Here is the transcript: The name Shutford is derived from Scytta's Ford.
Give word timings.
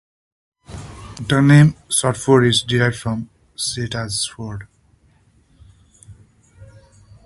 The 1.27 1.41
name 1.41 1.75
Shutford 1.87 2.47
is 2.47 2.63
derived 2.63 2.95
from 2.95 3.29
Scytta's 3.55 4.25
Ford. 4.25 4.67